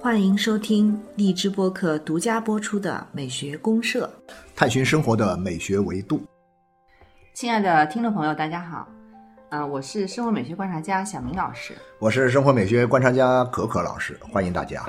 [0.00, 4.10] 欢迎收听荔枝播客独家播出的《美学公社》，
[4.56, 6.22] 探寻生活的美学维度。
[7.34, 8.88] 亲爱的听众朋友，大家好，
[9.50, 14.82] 啊、我是生活美学观察家小明老师，我是生活美学观察家可可老师，欢迎大家，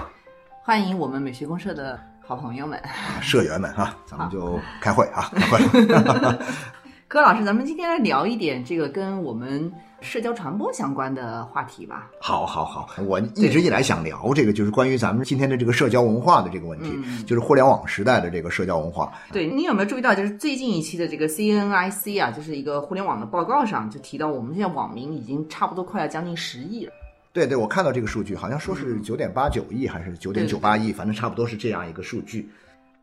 [0.63, 2.81] 欢迎我们美学公社的好朋友们。
[3.21, 6.39] 社员们哈，咱们就开会啊， 开会。
[7.10, 12.08] 柯老师，咱们今天来聊一点这个跟我们社交传播相关的话题吧。
[12.22, 19.12] 好，好，好，我一直以来想聊这个，就是关于咱们今天的这个社交文化的这个问题，嗯就是互联网时代的这个社交文化。
[19.32, 26.94] 对你有没有注意到，就是最近一期的这个 CNIC 啊，就是一个互联网的报告上就提到，我们现在网民已经差不多快要将近十亿了。
[27.34, 32.48] 对对，我看到这个数据，好像说是九点八九亿还是九点九八亿，反正差不多是这样一个数据。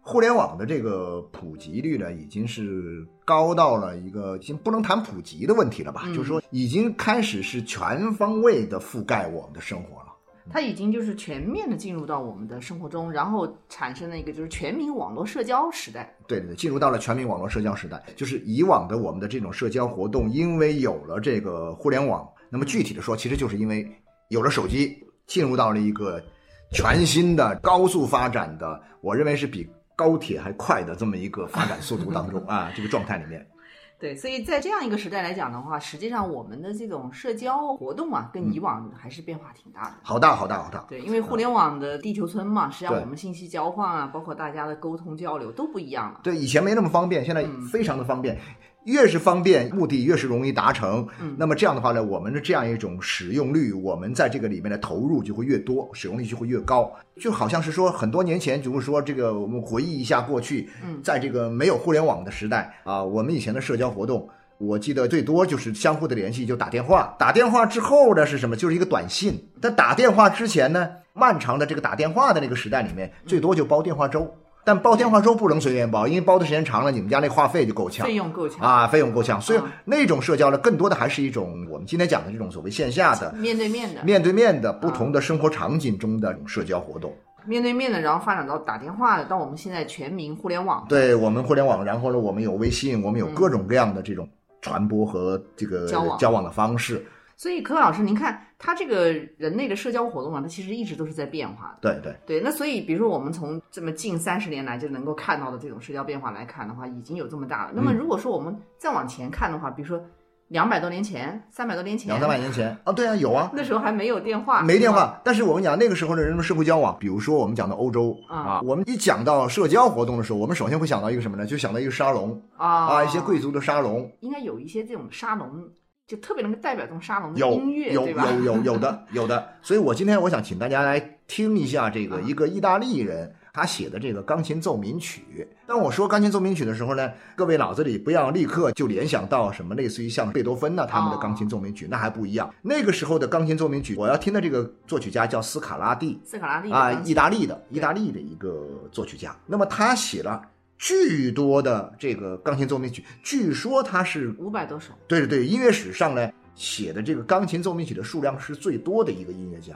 [0.06, 6.02] 互联网的这个普及率呢，已经是高到了一个已经不能谈普及的问题了吧？
[6.04, 10.12] 嗯就是说，已经开始是全方位的覆盖我们的生活了。
[10.48, 16.14] 它已经就是全面的进入到我们的生活中，然后产生了一个就是全民网络社交时代。
[16.28, 23.84] 对对对，进入到了全民网络社交时代，就是以往的我们的这种社交活动，因为有了这个互联网，那么具体的说，其实就是因为
[24.28, 24.96] 有了手机，
[25.26, 26.22] 进入到了一个
[26.70, 33.44] 全新的高速发展的，我认为是比高铁还快的这么一个发展速度当中 啊，这个状态里面。
[33.98, 39.94] 对，所以在这样一个时代来讲的话，实际上我们的这种社交活动啊，跟以往还是变化挺大的。
[40.02, 46.20] 好大好大好大，对，因为互联网的地球村嘛，实际上我们信息交换啊，包括大家的沟通交流都不一样了。
[46.22, 48.38] 对，以前没那么方便，现在嗯非常的方便。
[48.86, 51.06] 越是方便，目的越是容易达成。
[51.20, 56.90] 嗯那么这样的话呢，我们的这样一种使用率，我们在这个里面的投入就会越多，使用率就会越高。
[57.20, 64.28] 就好像是说，很多年前，就是说这个我们回忆一下过去，嗯在这个没有互联网的时代啊，我们以前的社交活动。
[64.58, 67.14] 我记得最多就是相互的联系，就打电话。
[67.18, 68.56] 打电话之后呢是什么？
[68.56, 69.38] 就是一个短信。
[69.60, 74.32] 但打电话之前呢，漫长的这个打电话的那个时代里面，最多就煲电话粥。
[74.66, 79.40] 但包电话粥不能随便包，因为包的时间长了，你们家那话费就够呛费用够呛，啊，费用够呛。
[79.40, 87.14] 所以嗯那种社交呢，更多的还是一种我们今天讲的这种所谓线下的、面对面的，面对面的不同的生活场景中的社交活动。
[87.44, 90.84] 面对面的，然后发展到打电话的，到我们现在全民互联网。
[90.88, 94.28] 对我们互联网，然后呢，我们有微信，我们有各种各样的这种
[94.60, 97.06] 传播和这个交往交往的方式。
[97.36, 101.92] 所以，柯老师，您看，他这个人类的社交活动啊，它其实一直都是在变化的。
[101.92, 102.16] 对对。
[102.26, 107.72] 对，那所以，比如说我们从这么近三十年来就能够看到的这种社交变化来看的话，已经有这么大了。
[107.74, 110.02] 那么，嗯如果说我们再往前看的话，比如说
[110.48, 114.90] 两百多年前、三百多年前，两三百年前啊，对啊，有啊，那时候还没有电话，没电。
[114.90, 115.20] 话。
[115.22, 121.44] 但是我跟你讲，那个时候的人们社会交往，比如说我们讲到欧洲啊啊，我们一讲到社交活动的时候，我们首先会想到一个什么呢？
[121.44, 125.68] 就想到一个沙龙啊啊，一些贵族的沙龙，应该有一些这种沙龙，
[126.06, 128.26] 就特别能够代表这种沙龙的音乐，有对吧？
[128.30, 129.54] 有有有的 有的。
[129.60, 135.48] 所以我今天我想请大家来听一下这个啊一个意大利人他写的这个钢琴奏鸣曲。
[135.66, 142.54] 当我说钢琴奏鸣曲的时候呢，各位脑子里不要立刻就联想到什么类似于像贝多芬呐、他们的钢琴奏鸣曲，那还不一样。
[142.62, 146.20] 那个时候的钢琴奏鸣曲，我要听的这个作曲家叫斯卡拉蒂。
[146.24, 149.34] 斯卡拉蒂啊，意大利的意大利的一个作曲家。
[149.44, 150.40] 那么他写了
[150.78, 159.74] 巨多的这个钢琴奏鸣曲，据说他是五百多首，对对对，音乐史上呢写的这个钢琴奏鸣曲的数量是最多的一个音乐家。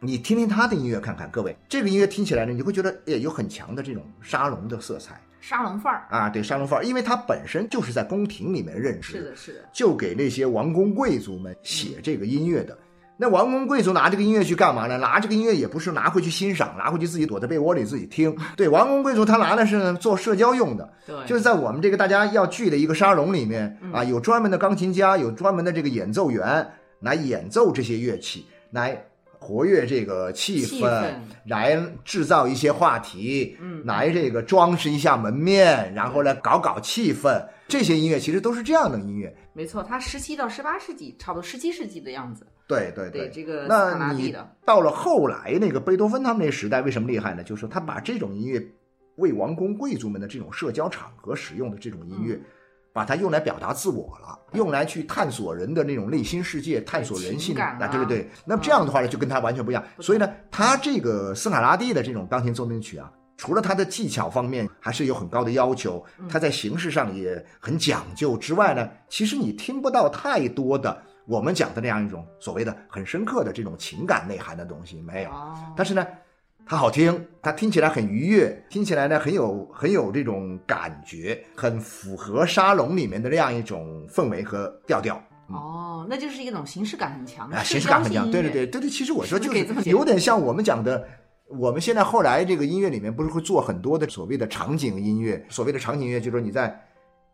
[0.00, 6.06] 你听听他的音乐看看，各位，这个音乐听起来呢，你会觉得诶有很强的这种沙龙的色彩沙龙范儿。
[6.10, 12.76] 啊，对沙龙范儿，因为他本身就是在宫廷里面任职，是的，是的，就给那些王公贵族们写这个音乐的。
[13.22, 14.98] 那王公贵族拿这个音乐去干嘛呢？
[14.98, 18.36] 拿这个音乐也不是拿回去欣赏，拿回去自己躲在被窝里自己听。
[18.56, 26.68] 对，王公贵族他拿的是做社交用的，对，就是在我们这个大家要聚的一个沙龙里面啊，有专门的钢琴家，有专门的这个演奏员
[26.98, 29.00] 来演奏这些乐器，来
[29.38, 31.12] 活跃这个气氛，气氛
[31.44, 37.40] 来制造一些话题，嗯来这个装饰一下门面，然后来搞搞气氛。
[37.68, 39.32] 这些音乐其实都是这样的音乐。
[39.54, 42.44] 没错，它十七到十八世纪，差不多十七世纪的样子。
[42.66, 47.42] 对对对，这个那你到了后来那个贝多芬他们那个时代，为什么厉害呢？
[47.42, 48.64] 就是他把这种音乐
[49.16, 52.44] 为王公贵族们的这种社交场合使用的这种音乐，嗯
[52.94, 58.28] 把它用来表达自我了，用来去探索人的那种内心世界，探索人性啊对对对。
[58.44, 59.82] 那么这样的话呢，就跟他完全不一样。
[59.98, 63.10] 所以呢，他这个斯卡拉蒂的这种钢琴奏鸣曲啊。
[63.38, 75.30] 除了他的技巧方面还是有很高的要求，嗯他在形式上也很讲究之外呢，其实你听不到太多的我们讲的那样一种所谓的很深刻的这种情感内涵的东西没有。
[75.30, 76.06] 哦，但是呢，
[76.66, 85.22] 它好听，它听起来很愉悦，听起来呢很有很有这种感觉，很符合沙龙里面的那样一种氛围和调调。
[85.48, 88.30] 哦，那就是一种形式感很强的啊，形式感很强。
[88.30, 91.06] 对对对对对，其实我说就是有点像我们讲的。
[91.58, 96.74] 我们现在后来这个音乐里面不是会做很多的所谓的场景音乐，所谓的场景音乐就是说你在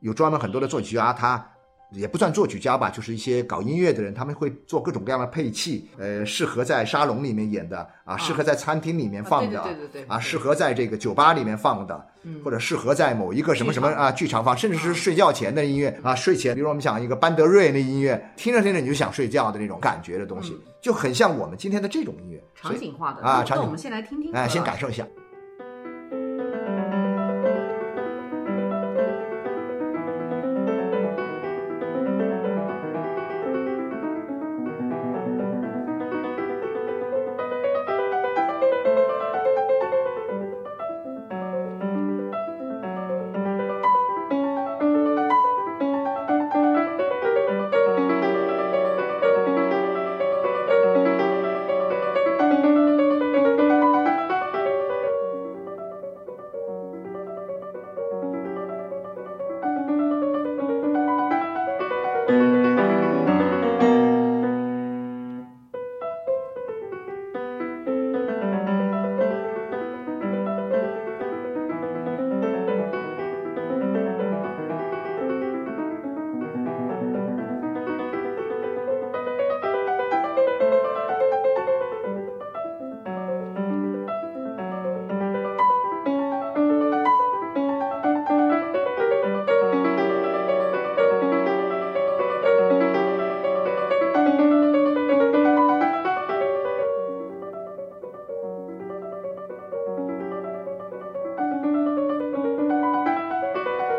[0.00, 1.48] 有专门很多的作曲家，他
[1.90, 25.06] 也不算作曲家吧，就是一些搞音乐的人，他们会做各种各样的配器，呃，适合在沙龙里面演的啊，适合在餐厅里面放的啊对对对啊，适合在这个酒吧里面放的，嗯或者适合在某一个什么什么啊剧场放，甚至是睡觉前的音乐啊，睡前，比如我们讲一个班德瑞那音乐，听着听着你就想睡觉的那种感觉的东西，嗯就很像我们今天的这种音乐，场景化的啊场景我们先来听听，哎，先感受一下。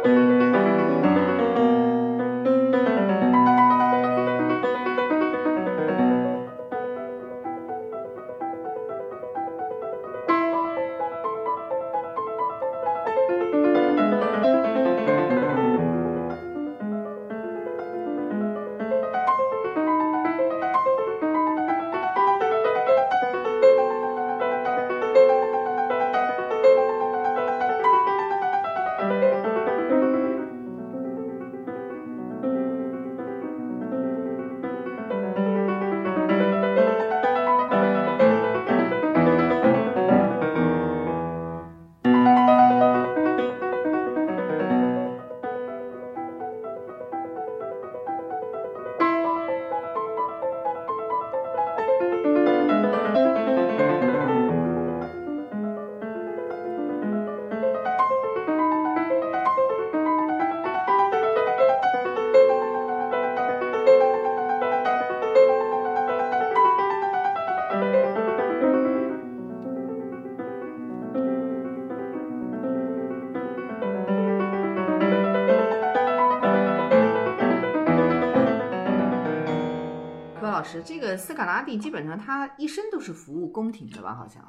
[0.09, 0.38] 柯老
[80.69, 84.13] 师，这个斯卡拉蒂基本上他一生都是服务宫廷的吧？
[84.13, 84.43] 好像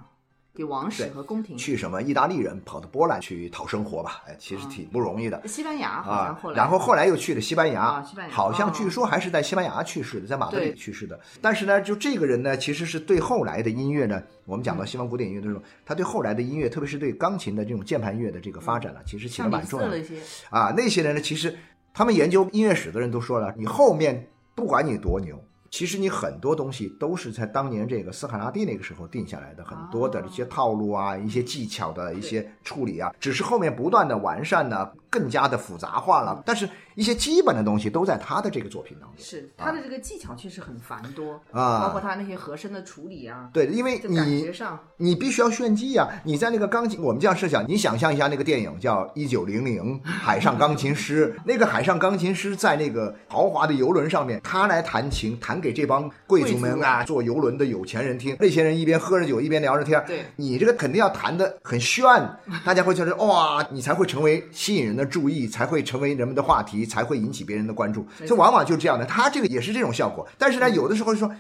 [0.53, 1.57] 给王室和宫廷。
[1.57, 4.23] 去什么意大利人跑到波兰去讨生活吧？
[4.27, 5.41] 哎，其实挺不容易的。
[5.47, 11.19] 西班牙好像啊后，来，然后后来又去了西班牙，啊西班牙好像哦据说还是在西班牙去世的，在马德里去世的。
[11.41, 20.75] 但是呢，就这个人呢，其实是对后来的音乐呢，我们讲到西方古典音乐的时候，他对后来的音乐，特别是对钢琴的这种键盘乐的这个发展呢，其实起了蛮重要的李斯的一些，啊。
[20.77, 21.57] 那些人呢，其实
[21.95, 25.41] 他们研究音乐史的人都说了，你后面不管你多牛。
[25.71, 36.43] 其实你很多东西都是在当年这个斯卡拉蒂那个时候定下来的，很多的一些套路啊，一些技巧的一些处理啊，只是后面不断的完善呢，更加的复杂化了。
[36.45, 39.25] 但是一些基本的东西都在他的这个作品当中。
[39.25, 58.37] 是他的这个技巧确实很繁多啊包括他那些和声的处理啊，对，因为你感你觉上你必须要炫技啊、你在那个钢琴，我们这样设想，你想象一下那个电影叫《一九零零海上钢琴师》， 那个海上钢琴师在那个豪华的游轮上面，他来弹琴，弹给这帮贵族们啊，坐游轮的有钱人听。
[58.41, 60.03] 那些人一边喝着酒，一边聊着天。
[60.07, 62.05] 对你这个肯定要弹的很炫，
[62.65, 68.03] 大家会觉得哇，你才会成为吸引人的注意，才会成为人们的话题，才会引起别人的关注。
[68.21, 70.29] 没错这往往就是这样的，他这个也是这种效果。
[70.39, 71.31] 但是呢，有的时候说。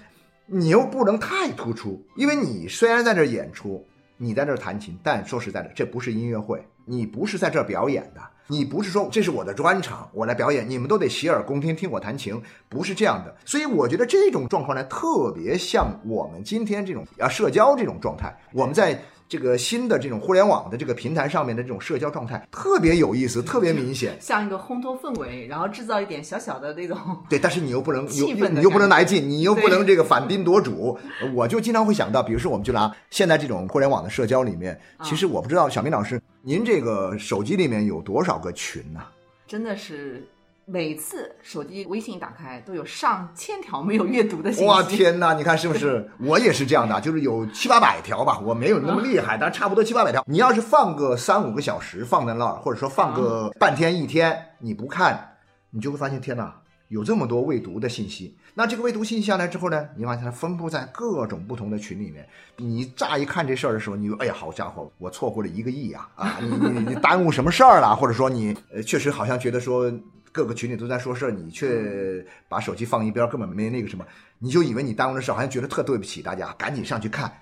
[0.53, 13.33] 你又不能太突出，因为你虽然在这儿演出，你在这儿弹琴，但说实在的，这不是音乐会，你不是在这儿表演的，你不是说这是我的专场，我来表演，你们都得洗耳恭听，听我弹琴，不是这样的。
[13.45, 19.01] 所以我觉得这种状况呢，特别像我们今天这种啊社交这种状态，我们在。
[19.31, 24.17] 这个新的这种互联网的这个平台上面的这种社交状态特别有意思，特别明显。
[24.21, 30.99] 像一个烘托氛围，然后制造一点小小的那种对，但是你又不能，气氛的又你又不能来劲，你又不能这个反兵夺主。
[31.33, 38.99] 我就经常会想到，比如说我们就拿现在这种互联网的社交里面，啊其实我不知道小明老师，您这个手机里面有多少个群呢、
[39.47, 40.27] 真的是
[40.73, 44.69] 每次手机微信打开都有上千条没有阅读的信息。
[44.69, 45.35] 哇天哪！
[45.35, 46.09] 你看是不是？
[46.21, 50.25] 我也是这样的，就是有七八百条吧，我没有那么厉害，但差不多七八百条。
[50.29, 55.33] 你要是放个三五个小时放在那儿，或者说放个半天一天，你不看，
[55.71, 56.55] 你就会发现天哪，
[56.87, 58.37] 有这么多未读的信息。
[58.55, 62.25] 那这个未读信息下来之后呢，你发现它分布在各种不同的群里面。
[62.59, 66.09] 你乍一看这事儿的时候，你就哎呀，好家伙，我错过了一个亿啊！
[66.15, 67.97] 啊，你你你耽误什么事儿了？
[67.97, 69.93] 或者说你呃，确实好像觉得说
[70.33, 74.05] 各个群里都在说事儿，你却把手机放一边，根本没那个什么，
[74.39, 77.33] 你就以为你耽误了事儿，好像觉得特对不起大家，赶紧上去看，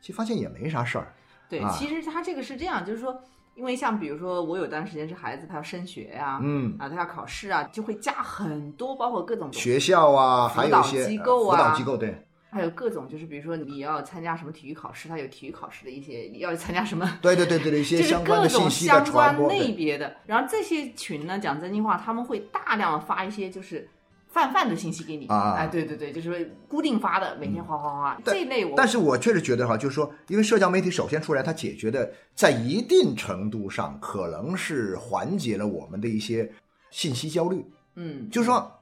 [0.00, 1.14] 其实发现也没啥事儿。
[1.48, 3.18] 对，啊其实他这个是这样，就是说，
[3.54, 12.25] 因为像比如说，我有段时间是孩子他要升学呀、嗯，啊，他要考试啊，就会加很多，包括各种学校啊，辅导还有一些机构啊呃辅导机构对。
[12.50, 20.16] 还有各种，就是比如说你要参加什么体育考试，它有体育考试的一些，你要参加什么， 对对对对的，一些就是相关的信息的相关传播，对类别的。
[20.26, 23.88] 然后这些群呢，讲真心话，他们会大量发一些就是
[24.28, 36.50] 泛泛的信息给你，啊哎，对对对，就是固定发的，每天哗哗哗，但这一类我但是我确实觉得哈，就是说，因为社交媒体首先出来，它解决的在一定程度上可能是缓解了我们的一些
[36.90, 37.64] 信息焦虑。
[37.94, 38.75] 嗯，就是说，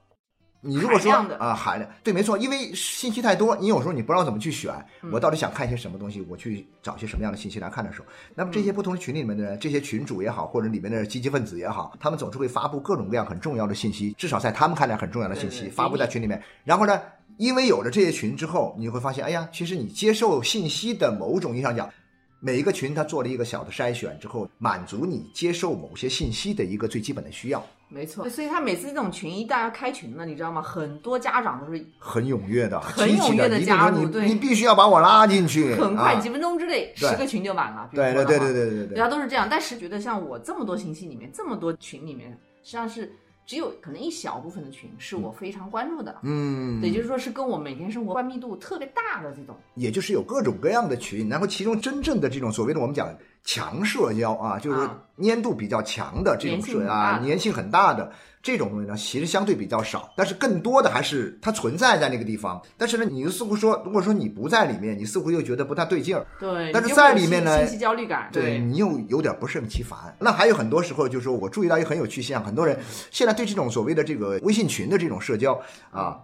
[0.64, 5.10] 你如果说啊海量，对，没错，因为信息太多，你有时候你不知道怎么去选，嗯。
[5.12, 8.74] 我到底想看一些什么东西，我去找些什么样的信息来看的时候，那么这些嗯。
[8.74, 17.00] 不同的群里面的人，这些群主也好，或者里面的积极分子也好，他们总是会发布各种各样很重要的信息，至少在他们看来很重要的信息发布在群里面，然后呢。
[17.36, 21.90] 因为有了这些群之后，你会发现，哎呀，其实你接受信息的某种意义上讲，
[22.38, 28.28] 每一个群它做了一个小的筛选之后，满足你接受某些信息的一个最基本的需要，没错。
[28.28, 30.60] 所以他每次这种群一旦要开群了，你知道吗？
[30.62, 37.88] 很多家长都是很踊跃的，很踊跃地一定说你加入对你必须要把我拉进去，很快啊几分钟之内十个群就满了。
[37.90, 42.30] 比如对对对说对对对对大家都是这样，但是觉得像我这么多信息里面，这么多群里面，
[42.62, 43.12] 实际上是
[43.46, 46.16] 只有可能一小部分的群是我非常关注的。
[46.22, 53.14] 嗯，也就是说，是跟我每天生活关密度特别大的这种，也就是有各种各样的群，然后其中真正的这种所谓的我们讲
[53.44, 58.10] 强社交啊，就是啊粘度比较强的这种社啊，粘性很大的
[58.42, 62.60] 这种东西呢，其实相对比较少，但是更多的还是它存在在那个地方。
[62.76, 66.26] 但是呢，你又似乎说，如果说你不在里面，你似乎又觉得不太对劲儿。
[66.40, 70.14] 对，但是在里面呢信信息焦虑感，对你又有点不胜其烦。
[70.18, 72.78] 那还有很多时候，就是说我注意到一个很有趣现象，很多人
[73.10, 75.60] 现在对这种所谓的这个微信群的这种社交
[75.90, 76.18] 啊，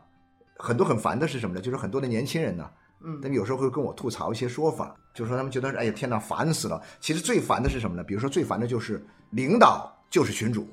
[0.57, 1.61] 很多很烦的是什么呢？
[1.61, 2.69] 就是很多的年轻人呢，
[3.03, 6.81] 嗯他们有时候会跟我吐槽一些说法，就是说他们觉得哎呀天哪，烦死了。
[7.01, 8.03] 其实最烦的是什么呢？
[8.05, 10.67] 比如说最烦的就是领导就是群主，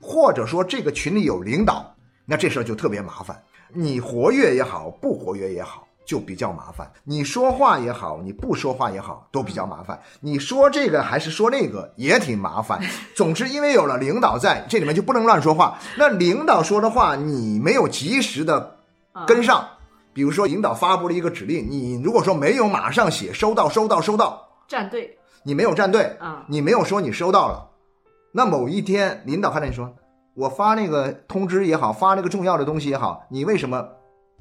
[0.00, 3.40] 或者说这个群里有领导，那这事儿就特别麻烦。
[3.72, 6.90] 你活跃也好，不活跃也好，就比较麻烦。
[7.04, 9.96] 你说话也好，你不说话也好，都比较麻烦。
[10.20, 12.80] 你说这个还是说那个，也挺麻烦。
[13.14, 15.78] 总之，因为有了领导在，这里面就不能乱说话。
[15.96, 18.76] 那领导说的话，你没有及时的
[19.12, 19.68] 啊跟上。
[20.20, 27.70] 比如说，领导发布了一个指令，你如果说没有马上写收到、收到、收到，站队，你没有站队，啊你没有说你收到了，
[28.32, 29.90] 那某一天领导看到你说，
[30.34, 33.88] 我发那个通知也好，发那个重要的东西也好，你为什么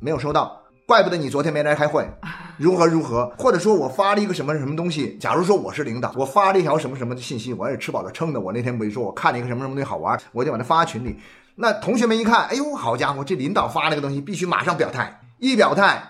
[0.02, 0.62] 没有收到？
[0.86, 2.06] 怪不得你昨天没来开会，
[2.60, 3.32] 如何如何？
[3.38, 5.18] 或者说我发了一个什么什么东西？
[5.18, 8.42] 假如说我是领导，我发了一条什么什么的信息，我也吃饱了撑的。
[8.42, 11.16] 我那天不是说我看了一个什么什么东西好玩，我就把它发群里。
[11.56, 16.02] 那同学们一看，哎呦，好家伙，这领导发那个东西必须马上表态，一表态，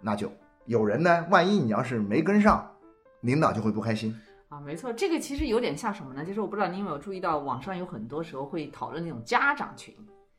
[0.00, 0.32] 那就
[0.64, 2.68] 有人呢，万一你要是没跟上，
[3.20, 4.18] 领导就会不开心。
[4.48, 6.24] 啊，没错，这个其实有点像什么呢？
[6.24, 9.94] 就是我不知道你有没有注意到，网上有很多时候会讨论那种家长群，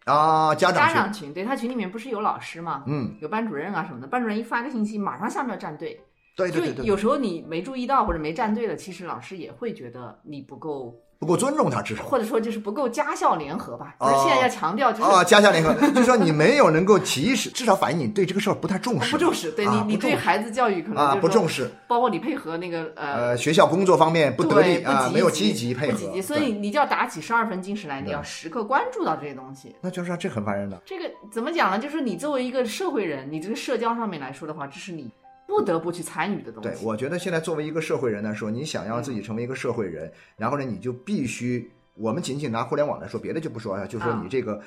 [0.05, 2.83] 啊，家长群，家长群，对他群里面不是有老师吗？
[2.87, 5.99] 嗯，有班主任啊什么的，班主任一发个信息，马上下面要站队。
[6.35, 13.93] 对对对对，就有时候你没注意到或者没站队了，其实老师也会觉得你不够，不够尊重他，至少或者说就是不够家校联合吧。
[13.99, 19.51] 就哦是现在要强调，就是啊，家校联合，就是说你没有能够及时， 至少反映你对这个事儿不太重视，不重视。
[19.51, 23.29] 对你，你对孩子教育可能啊就是不重视，包括你配合那个呃。
[23.29, 29.75] 呃，学校工作方面不得，力啊，没有积极配合所以你就要打起十二分精神来，你要时刻关注到这些东西。
[29.81, 30.81] 那就是说这很烦人的。
[30.85, 31.77] 这个怎么讲呢？
[31.77, 35.11] 就是你作为一个社会人，你这个社交上面来说的话，这是你
[35.49, 44.61] 不得不去参与的东西对，我觉得现在作为一个社会人来说，你想要自己成为一个社会人，然后呢，你就必须，我们仅仅拿互联网来说，别的就不说啊，就说啊你这个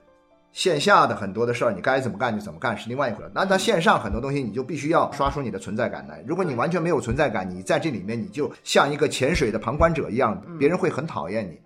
[0.51, 3.31] 线下的很多的事儿，你该怎么干就怎么干是另外一回事。
[3.33, 6.23] 那它线上很多东西，你就必须要刷出你的存在感来。
[6.27, 11.59] 如果你完全没有存在感，你在这里面你就像一个潜水的旁观者一样，别人会很讨厌你。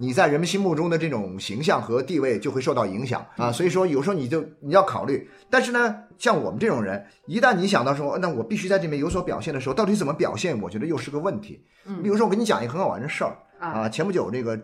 [0.00, 5.28] 你在人们心目中的这种形象和地位就会受到影响啊，所以说有时候你就你要考虑。
[5.50, 10.58] 但是呢，像我们这种人，一旦你想到说，那我必须在这边有所表现的时候，到底怎么表现？
[10.62, 11.62] 我觉得又是个问题。
[11.84, 14.58] 嗯比如说，我跟你讲一个很好玩的事儿啊啊，前不久这个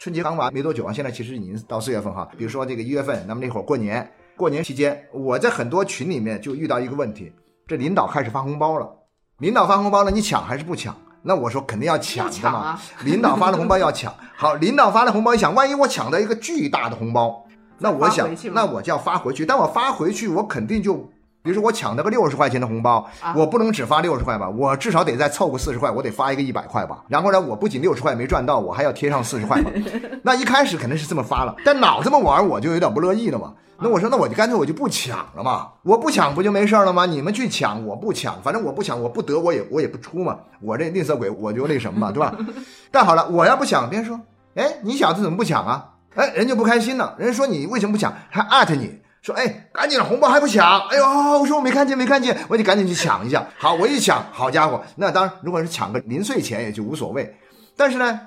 [0.00, 2.28] 春节刚完没多久啊，现在其实已经到四月份哈。
[2.36, 7.32] 比如说这个一月份，那么那会儿过年，过年期间，我在很多群里面就遇到一个问题，
[7.68, 8.92] 这领导开始发红包了，
[9.38, 10.92] 领导发红包了，你抢还是不抢？
[11.22, 14.12] 那我说肯定要抢的嘛，啊领导发的红包要抢。
[14.36, 17.44] 好，领导发的红包一抢，万一我抢到一个巨大的红包，
[17.78, 19.46] 那我想那我就要发回去。
[19.46, 21.08] 但我发回去，我肯定就，
[21.42, 27.02] 比如说我抢到个六十块钱的红包，啊我不能只发六十块吧，我至少得再凑个四十块，我得发一个一百块吧。
[27.08, 29.70] 然后呢，我不仅六十块没赚到，我还要贴上四十块吧。
[30.22, 33.54] 那一开始肯定是这么发了，但老这么玩，我就有点不乐意了嘛。
[33.84, 37.04] 那我说，那我就干脆我就不抢了嘛，我不抢不就没事儿了吗？
[37.06, 42.32] 你们去抢，我不抢，反正我不抢，我不得我也我也不出嘛，我这吝啬鬼我就那什么嘛，对吧？
[42.92, 44.20] 但好了，我要不抢，别人说，
[44.54, 45.88] 哎，你小子怎么不抢啊？
[46.14, 49.00] 哎，人就不开心了，人家说你为什么不抢，还艾特你。
[49.22, 50.80] 说哎，赶紧的，红包还不抢？
[50.88, 51.06] 哎呦，
[51.38, 53.46] 我说我没看见，没看见，我得赶紧去抢一下。
[53.56, 57.32] 好，我一抢，好家伙，那当然，如果是抢个零碎钱也就无所谓。
[57.76, 58.20] 但是呢，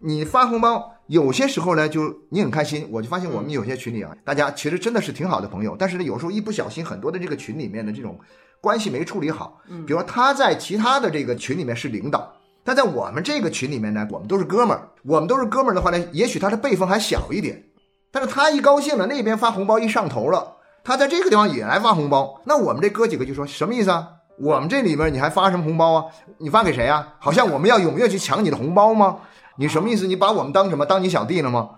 [0.00, 2.88] 你发红包有些时候呢，就你很开心。
[2.90, 8.18] 我就发现我们有些群里啊，大家其实真的是挺好的朋友，但是呢，有时候一不小心，很多的这个群里面的这种
[8.60, 9.60] 关系没处理好。
[9.68, 12.34] 嗯比如说他在其他的这个群里面是领导，
[12.64, 14.88] 但在我们这个群里面呢，我们都是哥们儿。
[15.04, 17.62] 我们都是哥们儿的话呢，也许他的辈分还小一点，
[18.12, 24.08] 但是他一高兴了，那边发红包一上头了，他在这个地方也来发红包，那我们这哥几个就说什么意思啊？
[24.38, 26.04] 我们这里面你还发什么红包啊？
[26.38, 27.14] 你发给谁啊？
[27.18, 29.16] 好像我们要踊跃去抢你的红包吗？
[29.56, 30.06] 你什么意思？
[30.06, 30.84] 你把我们当什么？
[30.84, 31.70] 当你小弟了吗？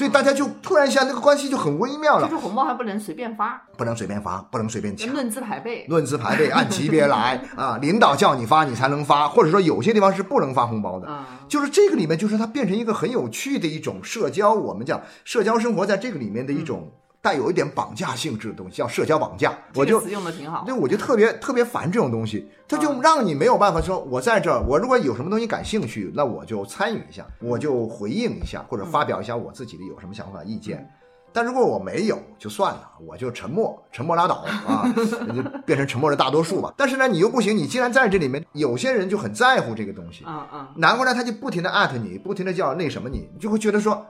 [0.00, 5.12] 所以大家就突然一下那个关系就很微妙了就，是红包还不能随便发，不能随便发，不能随便抢。
[5.12, 5.84] 论资排辈。
[5.88, 7.76] 论资排辈，按级别来 啊！
[7.82, 11.06] 领导叫你发，你才能发，或者说有些地方是不能发红包的。
[11.06, 16.90] 嗯，就是这个里面，就是它变成一个很有趣的一种社交，我们讲社交生活，在这个里面的一种
[17.22, 19.56] 带有一点绑架性质的东西，叫社交绑架。
[19.74, 20.64] 我就这个用的挺好。
[20.64, 30.88] 对，我就特别特别烦这种东西，它就让你没有办法说，我在这儿，我如果有什么东西感兴趣，那我就参与一下，我就回应一下，或者发表一下我自己的有什么想法意见。
[31.32, 34.92] 但如果我没有，就算了，我就沉默，沉默拉倒啊，
[35.32, 36.74] 就变成沉默的大多数吧。
[36.76, 44.04] 但是呢，你又不行，你既然在这里面，有些人就很在乎这个东西，嗯嗯，难怪呢，他就不停的艾特你，不停的叫那什么你，你就会觉得说，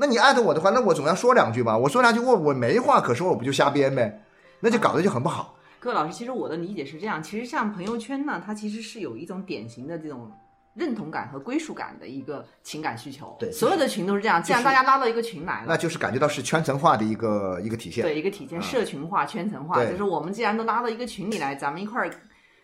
[0.00, 4.24] 那你艾特我的话，那我总要说两句吧，我说两句我我没话可说，我不就瞎编呗，
[4.60, 5.56] 那就搞得就很不好。
[5.78, 10.32] 各位老师，其实我的理解是这样，其实像朋友圈呢，它其实是有一种典型的这种
[10.72, 13.36] 认同感和归属感的一个情感需求。
[13.38, 14.42] 对所有的群都是这样。
[14.42, 18.02] 既然大家拉到一个群来了，那就是感觉到是圈层化的一个一个体现。
[18.02, 22.10] 对一个体现社群化、圈层化，就是我们既然都拉到一个群里来，咱们一块儿，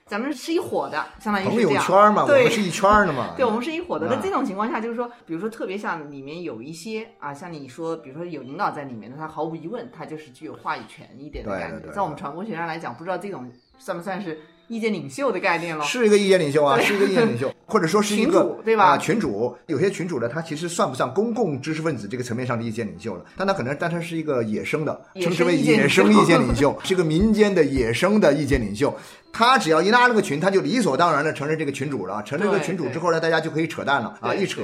[0.06, 1.84] 咱们是一伙的，相当于朋友是这样。
[1.84, 3.34] 圈嘛，我对们是一圈的嘛。
[3.36, 4.06] 对，我们是一伙的。
[4.06, 11.90] 啊那这种情况下，就是说，比如说，特别像里面有一些啊，像你说，比如说有领导在里面的，他毫无疑问，他就是具有话语权一点的感觉。
[11.90, 15.84] 在我们传播学上来讲，不知道这种算不算是意见领袖的概念了？
[15.84, 28.94] 是一个意见领袖啊，是一个意见领袖，或者说是一 群个主对吧啊，群主有些群主呢，他其实算不上公共知识分子这个层面上的意见领袖了，但他可能但他是一个野生的，称之为野生意见领袖，是个民间的野生的意见领袖。
[29.32, 32.22] 他只要一拉了个群，他就理所当然的承认这个群主了。
[32.24, 34.62] 承认这个群主之后呢，大家就可以扯淡了啊，一扯，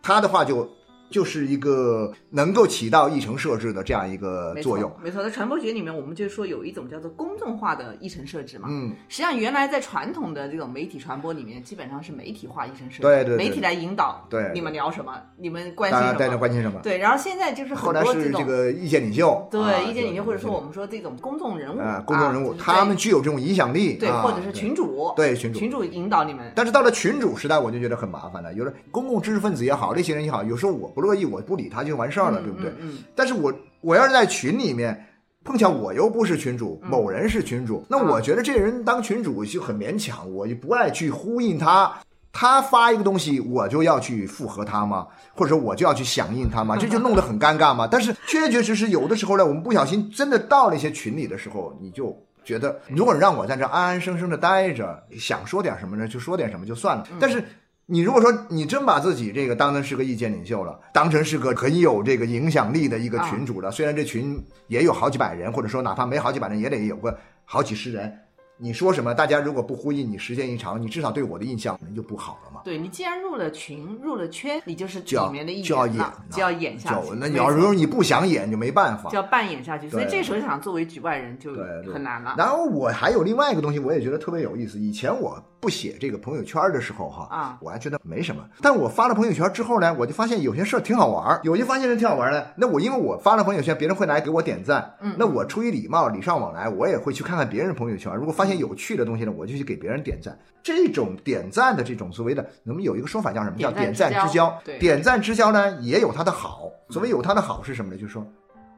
[0.00, 0.68] 他的话就
[1.12, 5.22] 就是一个能够起到议程设置的这样一个作用。，没错。
[5.22, 8.66] 在传播学里面，我们就说有一种叫做公众化的议程设置嘛。
[8.70, 16.80] 嗯，实际上，原来在传统的这种媒体传播里面，基本上是媒体化议程设置，对对对媒体来引导，对你们聊什么，你们关心大家关心什么？
[16.82, 16.96] 对。
[16.96, 28.52] 然后现在就是很多这种这个意见领袖，对啊意见领袖，或者说我们说这种公众人物啊，公众人物，就是他们具有这种影响力，对，啊或者是群主，对群主群主引导你们，但是到了群主时代，我就觉得很麻烦了。
[28.54, 32.70] 有的公共知识分子也好，这些人也好，有时候我不乐意，我不理他就完事儿了，嗯对不对？
[32.70, 35.06] 嗯嗯但是我我要是在群里面，
[35.44, 41.92] 碰巧我又不是群主，嗯某人是群主，那啊我觉得这人当群主就很勉强，我就不爱去呼应他。
[42.34, 45.06] 他发一个东西，我就要去附和他吗？
[45.34, 46.74] 或者说我就要去响应他吗？
[46.80, 47.86] 这就弄得很尴尬嘛。
[47.86, 57.06] 但是确确实实有的时候呢，我们不小心真的到了一些群里的时候，你就觉得，如果你让我在这安安生生的待着，想说点什么呢，就说点什么就算了。
[57.20, 57.44] 但是
[57.86, 68.18] 你如果说你真把自己这个当成是个意见领袖了，当成是个很有这个影响力的一个群主了，虽然这群也有好几百人，或者说哪怕没好几百人，也得有个好几十人。
[68.58, 72.60] 你说什么，大家如果不呼应你，时间一长，你至少对我的印象可能就不好了嘛。
[72.64, 77.08] 对你既然入了群、入了圈，你就是里面的一就要演员了，就要演下去。
[77.08, 79.16] 就那你要如果你不想演，就没办法就。
[79.16, 81.52] 要扮演下去，所以这时候想作为局外人就
[81.92, 82.36] 很难了。
[82.38, 84.78] 然后我还有另外一个东西，我也觉得特别有意思。
[84.78, 88.44] 以前我不写这个朋友圈的时候，哈，啊我还觉得没什么。
[88.60, 92.52] 但我发了朋友圈之后呢，我就发现有些事儿挺好玩儿，有些发现是挺好玩的。
[92.56, 98.12] 那我因为我发了朋友圈，别人会来给我点赞，嗯那我出于礼貌，礼尚往来，我也会去看看别人朋友圈。
[98.16, 100.36] 如果发现有趣的东西呢，我就去给别人点赞。
[100.64, 103.56] 这种点赞的这种所谓的，我们有一个说法叫什么？
[103.58, 106.68] 叫点点赞之交点赞之交呢，也有它的好。
[106.88, 107.96] 所谓有它的好是什么呢？
[107.96, 108.26] 就是说，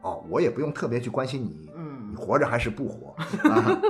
[0.03, 3.17] 哦，我也不用特别去关心你，嗯你活着还是不活
[3.49, 3.81] 啊？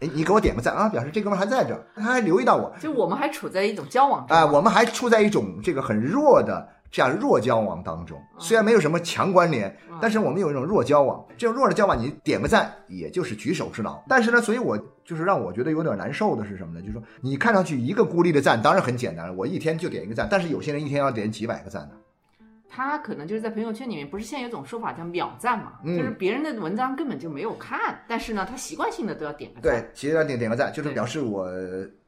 [0.00, 2.72] 哎，你给我点个赞啊，表示这哥们儿还在这儿，他还留意到我。
[2.80, 11.24] 就我们还处在一种交往中啊、我们还处在一种这个很弱的这样弱交往当中，嗯虽然没有什么强关联，但是我们有一种弱交往。
[11.36, 14.00] 这种弱的交往，你点个赞，也就是举手之劳。
[14.08, 16.80] 但是呢，所以我就是让我觉得有点难受的是什么呢？
[16.80, 21.90] 就是说，你看上去一个孤立的赞，当然很简单了，我一天就点一个赞，但是有些人一天要点几百个赞呢。
[22.68, 31.48] 他可能就是在朋友圈里面，不是现在有种说法叫秒赞嘛，嗯就是别人的文章根本就没有看，但是呢，他习惯性的都要点个赞，对，其实要点点个赞，就是对表示我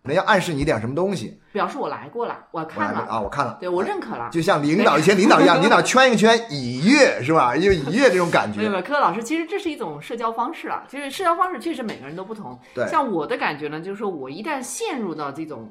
[0.03, 4.31] 能要暗示你点什么东西，表示我来过了，我我看了，啊，我看了，对我认可了。
[4.33, 7.55] 就像领导以前领导一样， 领导圈一个圈以阅是吧？
[7.57, 8.59] 就以阅这种感觉。
[8.59, 10.85] 没有没有，柯老师，其实这是一种社交方式啊。
[10.89, 12.59] 就是社交方式确实每个人都不同。
[12.75, 15.71] 对像我的感觉呢，就是说我一旦陷入到这种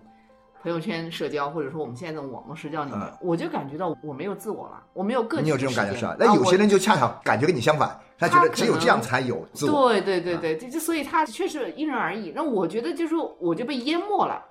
[0.62, 5.44] 朋友圈社交，或者说我们现在这种网络社交里面，嗯我就感觉到我没有自我了，我没有个体。
[5.44, 6.16] 你有这种感觉是吧？
[6.20, 9.90] 那那有些人就恰巧感觉跟你相反，他觉得只有这样才有自我。
[9.90, 12.32] 对对对对，这这所以他确实因人而异。
[12.36, 14.46] 那我觉得就是说我就被淹没了。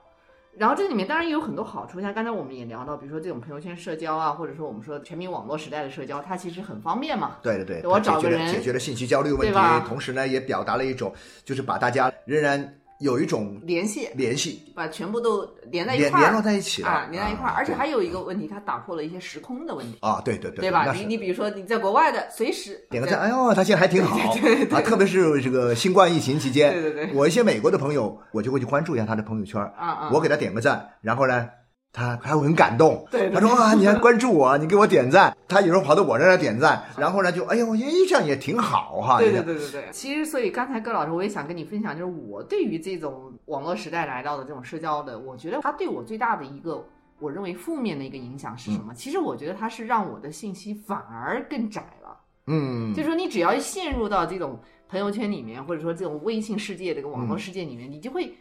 [0.57, 7.37] 然后这里面当然也有很多好处，像刚才我们也聊到，比如说这种朋友圈社交啊，或者说我们说全民网络时代的社交，它其实很方便嘛。
[7.43, 11.13] 对对对，我他解决了找个人解决了信息焦虑问题对吧，同时呢也表达了一种，
[11.45, 16.89] 就是把大家仍然有一种联系，联系，把全部都连在一联块儿，联络在一起了。
[16.89, 17.55] 啊，连在一块儿。
[17.55, 20.93] 而且还有一个问题，它打破了一些时空的问题，啊，对对对，对吧？
[20.93, 24.19] 你你比如说你在国外的，随时点个赞，哎呦，他现在还挺好。
[24.75, 27.15] 啊，特别是这个新冠疫情期间，对对对。
[27.15, 31.49] 我一些美国的朋友，我就会去关注一下他的朋友圈，啊啊，我给他点个赞，然后呢，
[31.93, 46.85] 他还会很感动，对对他说啊，你还关注我，你给我点赞，他有时候跑到我这儿来点赞，然后呢就哎呦，哎这样也挺好哈，对对对对对，其实所以刚才葛老师我也想跟你分享，就是我对于这种网络时代来到的这种社交的，我觉得它对我最大的一个
[47.19, 48.93] 我认为负面的一个影响是什么？
[48.95, 52.17] 其实我觉得它是让我的信息反而更窄了。
[52.47, 58.33] 嗯，就是说你只要陷入到这种朋友圈里面，或者说这种微信世界这个网络世界里面，你就会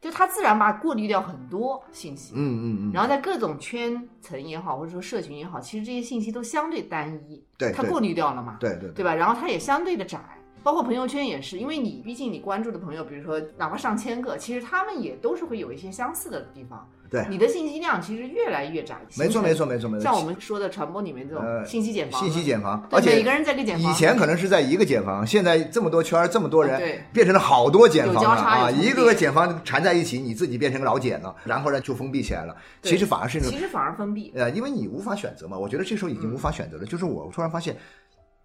[0.00, 2.32] 就它自然把过滤掉很多信息。
[2.34, 8.56] 嗯嗯嗯，然后在各种圈层也好，或者说社群也好，其实这些信息都相对单一，对对它过滤掉了嘛。
[8.58, 9.14] 对对对吧？
[9.14, 10.18] 然后它也相对的窄，
[10.62, 16.88] 包括朋友圈也是，因为你毕竟你关注的朋友，比如说哪怕上千个，其实他们也都是会有一些相似的地方。
[17.10, 18.96] 对你的信息量其实越来越窄。
[19.18, 28.70] 没错没错没错没错，像我们说的传播里面这种呃信息茧房，信息茧房，而且每个人在一个茧房以前可能是在一个茧房，现在这么多圈儿这么多人，对变成了好多茧房了啊！
[28.70, 32.56] 一个个茧房缠在一起，你自己变成个老茧了，然后呢就封闭起来了。
[32.82, 34.32] 其实反而是那种其实反而封闭。
[34.36, 36.84] 呃，因为你无法选择嘛，我觉得这时候已嗯经无法选择了。
[36.84, 37.76] 就是我突然发现，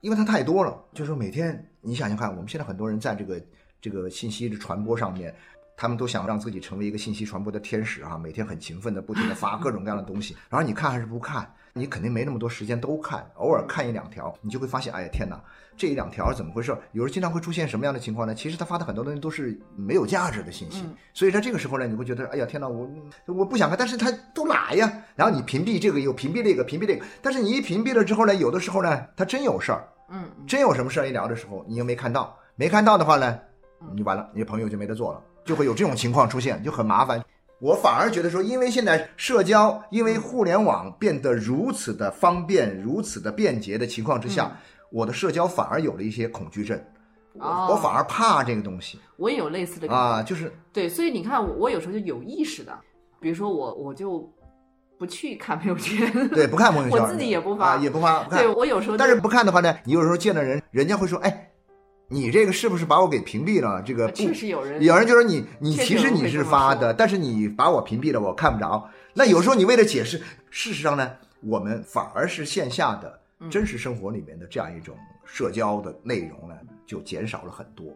[0.02, 3.40] 因为它太多了，就是每天你想想看，我们现在很多人在这个
[3.80, 5.34] 这个信息的传播上面，
[5.78, 15.40] 他们都想让自己成为一个信息传播的天使啊，每天很勤奋的不停的发各种各样的东西， 然后你看还是不看，你肯定没那么多时间都看，偶尔看一两条，你就会发现，哎呀天哪，
[15.76, 16.72] 这一两条怎么回事？
[16.94, 18.34] 有时候经常会出现什么样的情况呢？
[18.34, 20.96] 其实他发的很多东西都是没有价值的信息，嗯。
[21.14, 22.90] 所以在这个时候呢，你会觉得，哎呀天哪，我
[23.28, 30.46] 我不想看，但是他都来呀，然后你屏蔽这个又屏蔽那个，屏蔽那个，但是你一屏蔽了之后呢，有的时候呢，他真有事儿，嗯，嗯。
[30.48, 33.38] 真有什么事儿一聊的时候，你又没看到，没看到的话呢，
[33.94, 37.24] 你完了，你的朋友就没得做了，就会有这种情况出现，就很麻烦。
[37.62, 44.52] 我反而觉得说，因为现在社交，因为互联网变得如此的方便、如此的便捷的情况之下，
[44.92, 46.78] 我的社交反而有了一些恐惧症，
[47.34, 49.88] 我哦我反而怕这个东西我也有类似的。
[49.88, 52.78] 啊，就是对，所以你看我，我有时候就有意识的，
[53.22, 54.30] 比如说我我就
[55.00, 58.54] 不去看朋友圈，对不看朋友圈， 我自己也不发啊，也不发，不看对。
[58.54, 61.45] 我有时候就但是不看的话呢，你有时候见了人，人家会说，哎，
[62.08, 63.82] 你这个是不是把我给屏蔽了？
[63.82, 68.90] 这个不确实有人有人就说你你其实你是发的，但是你把我屏蔽了，我看不着。
[69.14, 70.18] 那有时候你为了解释，
[70.50, 77.88] 事实上呢，我们反而是线下的嗯真实生活里面的这样一种社交的内容呢，就减少了很多。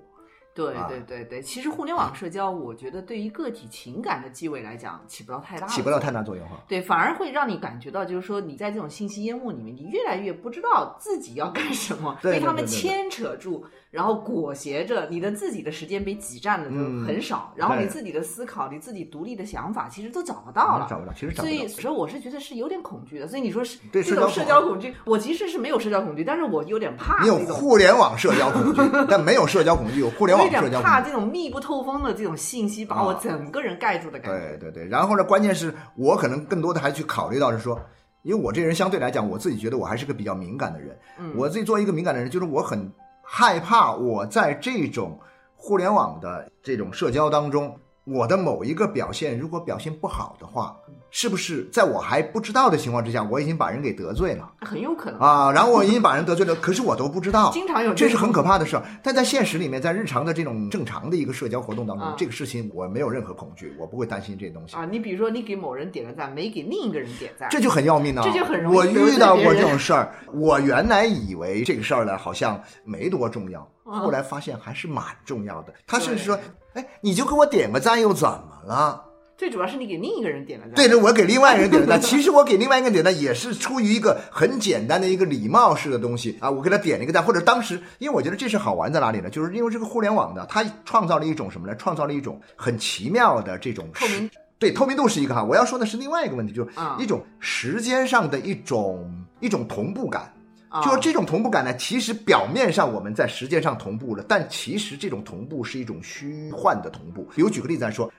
[0.56, 6.62] 对啊对对对，其实互联网社交，我觉得对于个体情感的继位来讲，起不到太大起不了太大作用哈。
[6.68, 20.86] 对，反而会让你感觉到，就是说你在这种信息淹没里面，你越来越不知道自己要干什么，被他们牵扯住，然后裹挟着，你的自己的时间被挤占的就嗯很少，然后你自己的思考、你自己独立的想法，其实都找不到了。
[20.88, 21.68] 找不到，其实找不到所以，。
[21.68, 23.28] 所以我是觉得是有点恐惧的。
[23.28, 30.72] 所以你说是对这种社社交恐惧，我其实是没有社交恐惧，但是我有点怕你有互联网社交恐惧，但没有社交恐惧，有互联网社交恐惧。
[30.72, 34.58] 点怕这种密不透风的这种信息把我啊整个人盖住的感觉。
[34.60, 37.80] 对对对，然后呢，关键是我可能更多的还去考虑到是说，
[38.22, 40.96] 因为我这人相对来讲，我自己觉得我还是个比较敏感的人。
[41.18, 42.92] 嗯我自己作为一个敏感的人，就是我很
[43.32, 45.20] 害怕我在这种
[45.56, 50.76] 互联网的这种社交当中，我的某一个表现如果表现不好的话，
[51.12, 55.20] 是不是在我还不知道的情况之下，我已经把人给得罪了很有可能。
[55.20, 55.52] 啊？
[55.52, 57.52] 然后我已经把人得罪了， 可是我都不知道。
[57.52, 64.76] 经常有这是很可怕的事儿，但在现实里面，在日常的这种正常的一个社交活动当中，啊这个事情我没有任何恐惧，我不会担心这些东西。
[64.76, 68.24] 啊，你比如说你给某人点个赞，没给另一个人点赞，这就很要命啊！
[68.24, 75.74] 这就很容易我遇到过这种事儿，我原来以为这个事儿呢好像没多重要，啊后来发现还是蛮重要的。
[75.88, 76.40] 他甚至说
[76.74, 79.06] ：“哎，你就给我点个赞又怎么了
[79.38, 80.76] 最主要是你给另一个人点了？”赞。
[80.76, 89.30] 对着我给另外一个人点了赞，其实我给另外一个人点赞也是出于一个很简单的一个礼貌式的东西啊，我给他点了一个赞，或者当时因为我觉得这是好玩在哪里呢？
[89.30, 91.74] 就是因为这个互联网的，它创造了一种什么呢？
[91.78, 100.34] 创造了一种很奇妙的这种透明对，透明度是一个哈，我要说的是另外一个问题，就是啊一种时间上的一种一种同步感。
[100.70, 107.28] 啊就是这种同步感呢，其实表面上我们在时间上同步了，但其实这种同步是一种虚幻的同步。
[107.36, 108.12] 比如举个例子来说，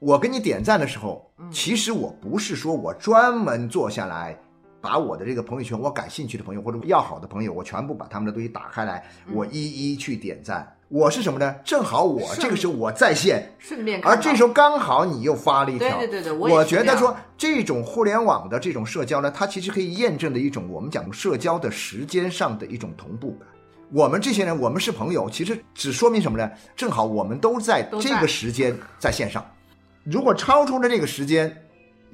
[0.00, 4.36] 我给你点赞的时候，嗯其实我不是说我专门坐下来。
[4.84, 9.52] 把我的这个朋友圈，我感兴趣的朋友或者要好的朋友，我全部把他们的东西打开来，嗯我一
[9.92, 10.70] 一去点赞。
[10.88, 11.56] 我是什么呢？
[11.64, 23.48] 正好我这个时候我在线，顺便，而这时候刚好你又发了一条，对对对对，我觉得说这种互联网的这种社交呢，它其实可以验证的一种我们讲社交的时间上的一种同步感。
[23.90, 26.50] 我们这些人，我们是朋友，其实只说明什么呢？
[26.76, 29.44] 正好我们都在这个时间在线上，
[30.04, 31.63] 如果超出了这个时间，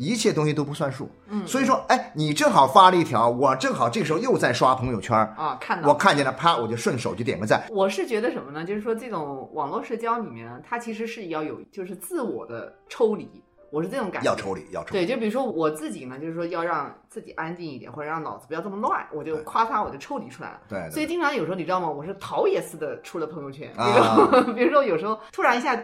[0.01, 1.11] 一切东西都不算数。
[1.29, 7.63] 嗯所以说，哎，你正好发了一条，我正好这个时候又在刷朋友圈，啊看到我看见了，啪，我就顺手就点个赞。
[7.69, 8.65] 我是觉得什么呢？
[8.65, 13.29] 就是说，这种网络社交里面呢，它其实是要有就是自我的抽离，
[13.71, 14.27] 我是这种感觉。
[14.27, 15.05] 要抽离，要抽离。
[15.05, 20.61] 对，就比如说我自己呢，就是说要让自己安静一点，或者让脑子不要这么乱，我就对夸他，我就抽离出来了。
[20.69, 21.89] 对对所以经常有时候你知道吗？
[21.91, 25.79] 我是逃也似的出了朋友圈，比啊如说、 比如说有时候突然一下。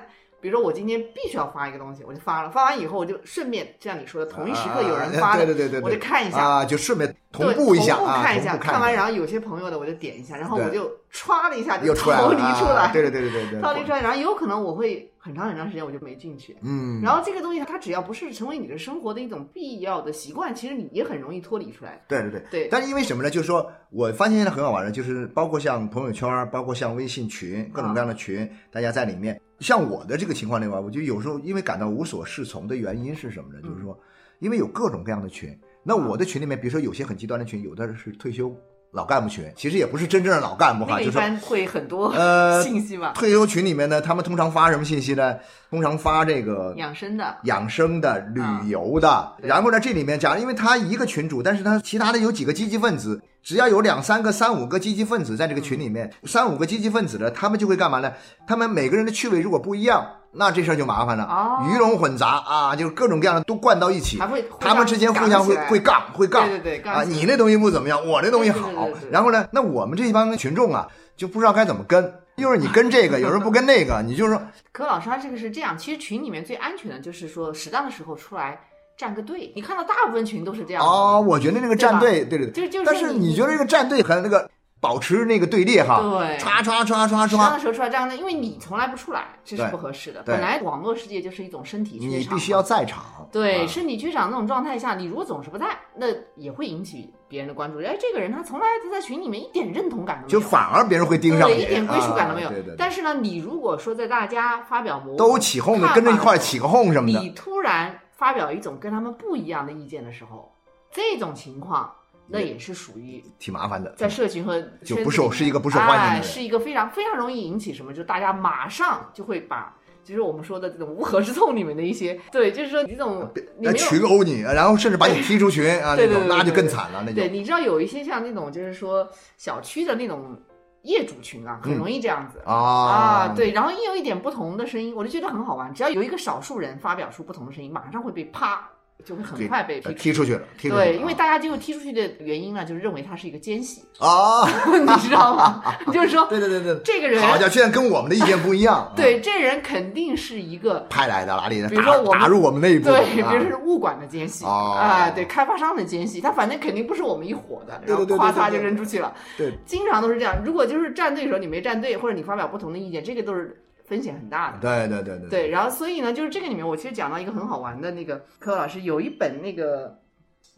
[0.47, 16.57] 比如说我今天必须要发一个东西，我就发了，发完以后我就顺便就像你说的，同一时刻有人发的，啊对对对对对我就看一下，啊，就顺便同对步一下啊，同步看一下，看完然后有些朋友的我就点一下，然后我就歘的一下就逃离出来，啊对对对对对对，逃离出来，然后有可能我会很长很长时间我就没进去。
[16.63, 22.01] 嗯，然后这个东西它只要不是成为你的生活的一种必要的习惯，其实你也很容易脱离出来。
[22.07, 22.43] 对对对。
[22.49, 23.29] 对，但是因为什么呢？
[23.29, 29.41] 就是说我发现现在很好玩的，就是包括像朋友圈，包括像微信群，各种各样的群，大家在里面。
[29.59, 33.61] 像我的这个情况的话，我就有时候因为感到无所适从的原因是什么呢？
[33.63, 33.99] 就是说，
[34.39, 35.59] 因为有各种各样的群。
[35.83, 38.55] 那我的群里面，比如说有些很极端的群，有的是退休
[38.97, 45.37] 老干部群，其实也不是真正的老干部哈，一就是会很多呃 信息嘛，退休群里面呢，他们通常发什么信息呢？
[45.69, 49.49] 通常发这个养生的，养生的、旅游的，对。
[49.49, 58.11] 然后呢，这里面假如因为他一个群主，但是他其他的有几个积极分子，只要有两三个、三五个积极分子在这个群里面，三五个积极分子呢，他们就会干嘛呢？
[58.47, 69.01] 他们每个人的趣味如果不一样，那这事儿就麻烦了，哦鱼龙混杂啊，就是各种各样的都灌到一起还，会他们之间互相会会会杠会杠，对对对，啊，你那东西不怎么样，我那东西好对对对对。
[69.01, 72.13] 对然后呢，那我们这帮群众啊，就不知道该怎么跟。
[72.37, 74.39] 一会儿你跟这个，有时候不跟那个，你就说
[74.71, 78.61] 可老师他这个是这样，其实群里面最安全的就是说适当的时候出来
[78.99, 79.51] 站个队。
[79.57, 90.23] 你看到大部分群都是这样哦，我觉得那个站队，对对对，就就是但是你觉得这个站队和那个保持那个队列哈，对唰唰唰唰唰适当的，时候出来这样的，因为你从来不出来，这是对不合适的。
[90.23, 93.29] 对本来网络世界就是一种身体缺场嘛，你必须要在场。
[93.33, 97.81] 对，啊身体缺场那种状态下，你如果总是不在，那也会引起别人的关注。
[97.81, 102.49] 哎，这个人他从来他在群里面一点认同感都没有，就反而别人会盯上你，对一点归属感都没有。
[102.49, 110.53] 啊对对对，但是呢，你如果说在大家发表模糊都起哄的，跟着一块儿起个哄什么的，你突然发表一种跟他们不一样的意见的时候，
[110.93, 111.93] 这种情况
[112.29, 113.93] 那也是属于挺麻烦的。
[113.97, 119.75] 在社群和就不受是一个不受欢迎的哎是一个非常非常容易引起什么，就大家马上就会把。
[120.05, 129.05] 就是我们说的这种乌合之众里面的一些，对，就是说你这种你来群殴你，然后甚至把你踢出群啊， 那种那就更惨了，那就对，你知道有一些像那种就是说
[129.37, 130.41] 小区的那种
[130.83, 132.41] 业主群啊，很容易这样子。
[132.45, 135.75] 啊啊，，对，然后一有一点不同的声音，我就觉得很好玩。
[135.75, 138.65] 只要有一个少数人发表出不同的声音，马上会被啪，
[139.05, 140.85] 就会很快被呃踢踢出去了，踢出去了。
[140.85, 145.63] 对，因为大家就踢出去的原因呢， 就是认为他是一个奸细，啊， 你知道吗？
[145.93, 148.77] 就是说对对对对，这个人，好家伙，现在跟我们的意见不一样。
[148.77, 151.69] 啊，对，这人肯定是一个派来的哪里的？
[151.69, 152.89] 比如说我们打打入我们内部。
[152.89, 159.15] 对，比啊如说是物管的奸细哦啊，对，开发商的奸细，他反正肯定不是我们一伙的，然后夸嚓就扔出去了。
[159.37, 160.37] 对，经常都是这样。
[160.45, 164.59] 如果就是站队的时候你没站队，或者你发表不同的意见，这个都是风险很大的。
[164.61, 169.99] 对对对对对，然后所以呢，就是这个里面，我其实讲到一个很好玩的那个，柯老师有一本那个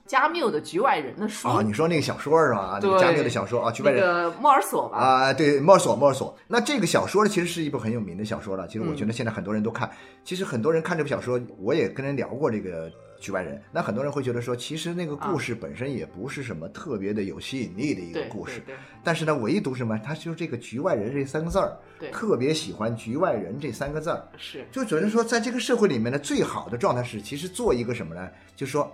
[0.07, 2.59] 加缪的《局外人》的书，啊，你说那个小说是吧？
[2.59, 6.37] 啊，那个对加缪的小说啊，《局外人》那个莫尔索吧，啊，对，莫尔索，莫尔索。
[6.47, 8.67] 那这个小说呢，其实是一部很有名的小说了。
[8.67, 9.91] 其实我觉得现在很多人都看。
[10.25, 12.89] 其实很多人看这部小说，我也跟人聊过这个
[13.21, 13.57] 《局外人》。
[13.73, 18.63] 那很多人会觉得说，其实那个故事本身也不是什么特别的有吸引力的一个故事。
[19.03, 24.29] 但是呢，唯独什么，他就是这个“局外人”这三个字儿，对特别喜欢“局外人”这三个字儿。
[24.37, 28.29] 是就觉得说，在这个社会里面呢，最好的状态是，其实做一个什么呢？
[28.57, 28.91] 就是说，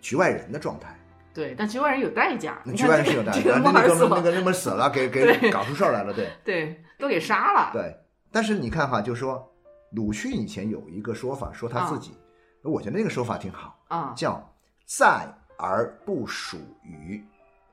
[0.00, 0.96] 局外人的状态。
[1.32, 7.94] 对，但局外人有代价，你局外人是有代价，那那个那个那么死了， 给给搞出事儿来了，对对，都给杀了，对。
[8.32, 9.48] 但是你看哈，就说
[9.92, 12.12] 鲁迅以前有一个说法，说他自己，
[12.62, 14.52] 我觉得那个说法挺好，啊，叫
[14.86, 17.22] 在而不属于，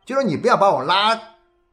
[0.06, 1.20] 就说你不要把我拉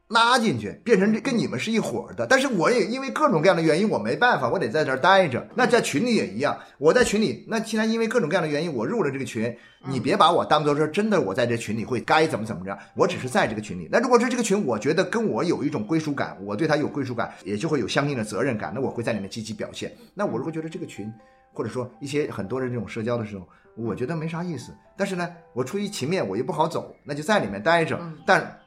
[0.09, 2.27] 拉进去，变成这跟你们是一伙儿的。
[2.27, 5.47] 但是我也因为各种各样的原因，我没办法，我得在这儿待着。
[5.55, 13.89] 那在群里也一样，我在群里，那既然因为各种各样的原因我入了这个群，你别把我当做说真的我在这群里会该怎么怎么着，我只是在这个群里。
[13.91, 19.91] 那如果说这个群，我觉得跟我有一种归属感，我对他有归属感，也就会有相应的责任感，那我会在里面积极表现。
[20.13, 21.11] 那我如果觉得这个群，
[21.55, 24.75] 或者说一些很多的这种社交的时候，我觉得没啥意思。
[24.97, 27.97] 但是呢，我出于情面，我又不好走，那就在里面待着。
[28.01, 28.59] 嗯但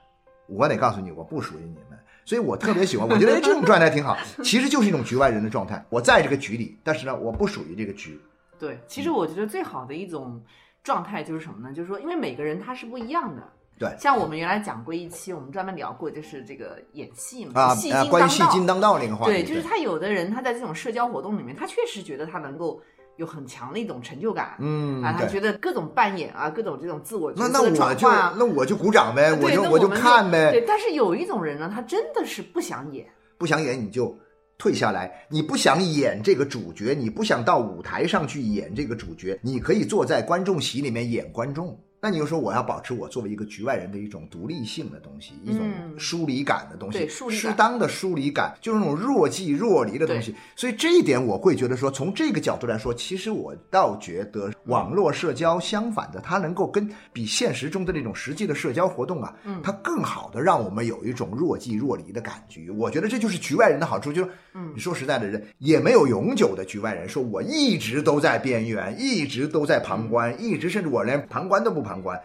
[0.47, 3.07] 我得告诉你，我不属于你们，所以我特别喜欢。
[3.07, 5.85] 我觉得哎 这种状态挺好，其实就是一种局外人的状态。
[5.91, 8.19] 我在这个局里，但是呢，我不属于这个局。
[8.59, 10.43] 对，其实我觉得最好的一种
[10.83, 11.75] 状态就是什么呢？
[11.75, 13.43] 就是说，因为每个人他是不一样的。
[13.79, 18.53] 对像我们原来讲过一期，我们专门聊过，就是这个演戏嘛，戏精关于戏当道。
[18.53, 22.81] 精当道那个话题，对，就是他有的人他在这种社交活动里面，他确实觉得他能够
[23.17, 24.57] 有很强的一种成就感。
[24.59, 25.27] 嗯，啊，他。
[25.27, 30.51] 觉得各种扮演啊，各种这种自我角那色的那我就转换啊，那我就鼓掌呗，我就我就看呗。
[30.51, 34.17] 对，但是有一种人呢，他真的是不想演，不想演你就
[34.57, 41.79] 退下来，你不想演这个主角，你不想到舞台上去演这个主角，你可以坐在观众席里面演观众。
[42.01, 45.99] 那你就说我要保持我作为一个局外人的一种独立性的东西，一种嗯。
[45.99, 50.35] 疏离感的东西，适当的疏离感，就是那种若即若离的东西。
[50.55, 59.61] 所以这一点我会觉得说，从这个角度来说，其实我倒觉得网络社交相反的，它能够跟比现实中的那种实际的社交活动啊，嗯。
[59.63, 62.71] 它更好的让我们有一种若即若离的感觉。
[62.71, 64.31] 我觉得这就是局外人的好处，就是，
[64.77, 72.21] 说实在的人也没有永久的局外人，说我一直都在边缘，一直都在旁观，一直甚至我连旁观都不旁观。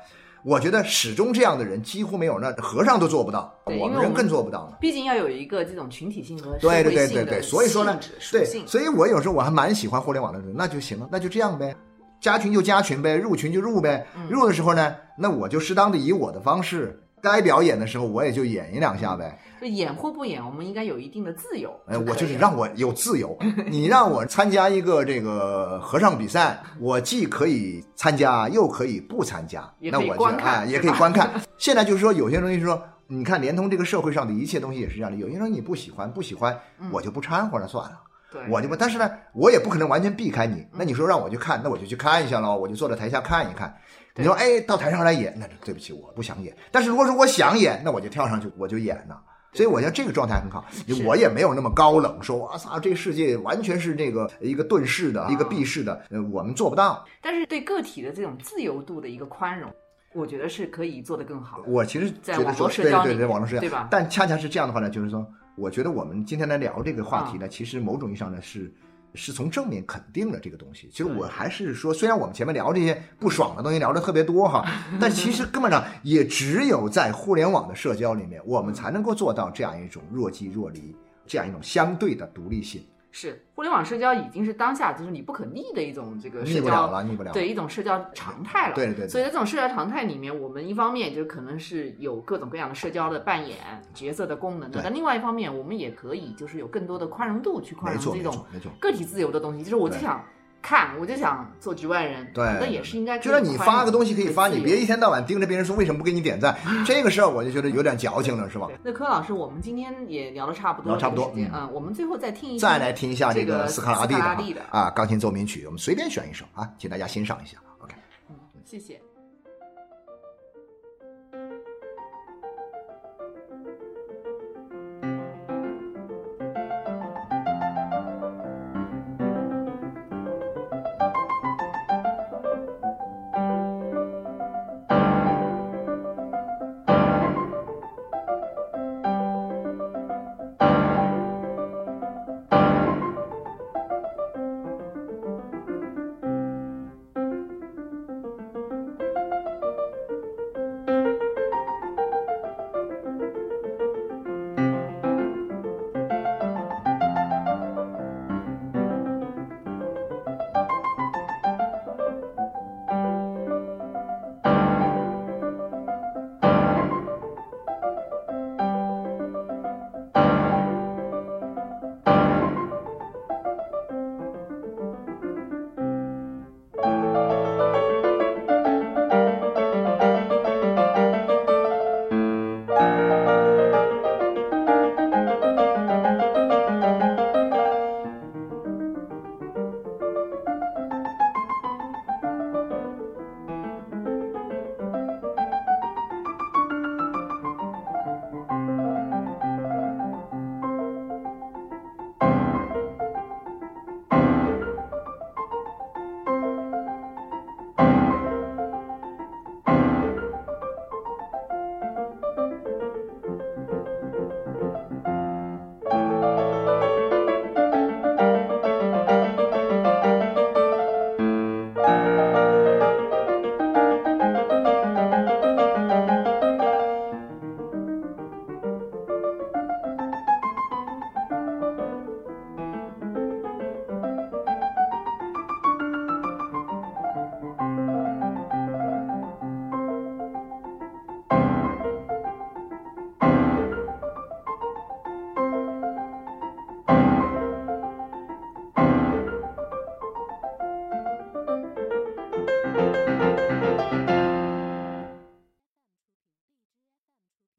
[0.45, 4.75] 我觉得始终这样的人几乎没有，那和尚都做不到，我们人更做不到呢。
[4.81, 7.97] 毕竟要有一个这种群体性和社对对对对对，所以说呢，
[8.29, 11.73] 对，所以我有时候我还蛮喜欢互联网的人，那就行了，那就这样呗，
[12.19, 14.05] 加群就加群呗，入群就入呗。
[14.17, 19.39] 嗯入的时候呢，那我就适当的以我的方式，该表演的时候我也就演一两下呗。
[19.61, 21.73] 就演或不演，我们应该有一定的自由。
[21.87, 23.37] 哎，我就是让我有自由。
[23.71, 31.31] 你让我参加一个这个合唱比赛，我既可以参加，又可以不参加，那我就哎，也可以观看。
[31.57, 35.15] 现在就是说，有些东西是说，你看，连通这个社会上的一切东西也是这样的。
[35.15, 36.59] 有些东西你不喜欢，不喜欢，
[36.91, 37.97] 我就不掺和了，算了。
[38.33, 40.65] 对，我就不，但是呢，我也不可能完全避开你。
[40.73, 43.73] 那你说让我去看，那我就去看一下喽，我就坐在台下看一看。
[44.15, 46.55] 你说，哎，到台上来演，那对不起，我不想演。
[46.71, 49.17] 但是如果说我想演，那我就跳上去，我就演呐。
[49.53, 50.65] 所以我觉得这个状态很好，
[51.05, 57.03] 我也没有那么高冷，说哇操，这个世界完全是这个一个遁世的，一个避世的，呃，我们做不到。
[57.21, 59.71] 但是对个体的这种自由度的一个宽容，
[60.13, 61.61] 我觉得是可以做得更好。
[61.65, 68.71] 我其实在觉得说，网络社对对对，网络社交，对吧但恰恰是这样的话呢，就是说，我觉得我们今天来聊这个话嗯题呢，其实某种意义上呢是。
[69.15, 70.89] 是从正面肯定了这个东西。
[70.91, 74.65] 其实我还是说，虽然我们前面聊这些不爽的东西聊的特别多哈，
[74.99, 80.95] 但其实根本上也只有在互联网的社交里面，我们才能够做到这样一种若即若离，
[81.25, 82.83] 这样一种相对的独立性。
[83.15, 87.31] 是互联网社交已经是当下就是你不可逆的一种这个社交，不了了，逆不了。
[87.31, 88.75] 对一种社交常态了。
[88.75, 93.57] 对对对所以在这种社交常态里面，我们一方面就可能是有各种各样的社交的扮演
[93.93, 98.43] 角色的功能的，但另外一方面，我们也可以就是有更多的宽容度去宽容这种。
[98.79, 99.63] 个体自由的东西。
[99.63, 100.25] 就是我就对想
[100.63, 106.57] 看，我就想做局外人，对那也是应该就是你发个东西可以发，你别一天到晚盯着别人说为什么不给你点赞，
[106.87, 108.67] 这个事儿我就觉得有点矫情了，是吧？
[108.81, 117.57] 那柯老师，我们今天也聊的差不多了，聊差不多嗯嗯，我们最后再听一再来听一下这个斯卡拉蒂的啊钢琴奏鸣曲，我们随便选一首啊，请大家欣赏一下。
[117.79, 117.93] OK
[118.29, 118.35] 嗯。
[118.63, 118.99] 谢谢。